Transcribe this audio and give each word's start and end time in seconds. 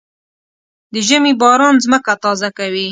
د 0.93 0.95
ژمي 1.07 1.33
باران 1.41 1.75
ځمکه 1.83 2.13
تازه 2.23 2.49
کوي. 2.57 2.79